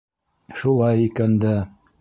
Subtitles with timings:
[0.61, 1.57] Шулай икән дә...